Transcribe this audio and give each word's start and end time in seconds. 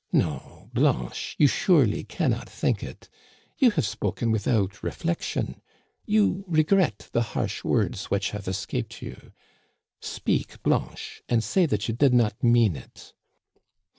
No, 0.11 0.71
Blanche, 0.73 1.35
you 1.37 1.45
surely 1.45 2.03
can 2.03 2.31
not 2.31 2.49
think 2.49 2.81
it; 2.81 3.07
you 3.59 3.69
have 3.69 3.85
spoken 3.85 4.31
without 4.31 4.81
reflection; 4.81 5.61
you 6.07 6.43
regret 6.47 7.11
the 7.11 7.21
harsh 7.37 7.63
words 7.63 8.05
which 8.05 8.31
have 8.31 8.47
escaped 8.47 9.03
you. 9.03 9.31
Speak, 9.99 10.63
Blanche, 10.63 11.21
and 11.29 11.43
say 11.43 11.67
that 11.67 11.87
you 11.87 11.93
did 11.93 12.15
not 12.15 12.43
mean 12.43 12.75
it." 12.75 13.13